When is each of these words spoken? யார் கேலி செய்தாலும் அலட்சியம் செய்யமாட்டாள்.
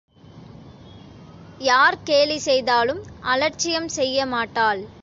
யார் 1.59 1.97
கேலி 2.03 2.37
செய்தாலும் 2.37 3.03
அலட்சியம் 3.21 3.89
செய்யமாட்டாள். 3.95 4.81